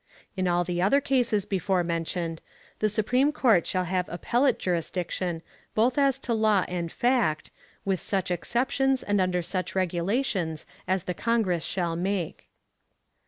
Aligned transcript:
In 0.35 0.47
all 0.47 0.63
the 0.63 0.81
other 0.81 0.99
cases 0.99 1.45
before 1.45 1.83
mentioned, 1.83 2.41
the 2.79 2.89
Supreme 2.89 3.31
Court 3.31 3.67
shall 3.67 3.83
have 3.83 4.09
appellate 4.09 4.57
jurisdiction 4.57 5.43
both 5.75 5.95
as 5.95 6.17
to 6.25 6.33
law 6.33 6.65
and 6.67 6.91
fact, 6.91 7.51
with 7.85 8.01
such 8.01 8.31
exceptions 8.31 9.03
and 9.03 9.21
under 9.21 9.43
such 9.43 9.75
regulations 9.75 10.65
as 10.87 11.03
the 11.03 11.13
Congress 11.13 11.63
shall 11.63 11.95
make. 11.95 12.47